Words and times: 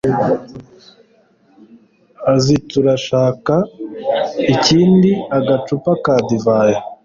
aziTurashaka 2.33 3.55
ikindi 4.53 5.11
gacupa 5.47 5.91
ka 6.03 6.15
divayi 6.27 6.77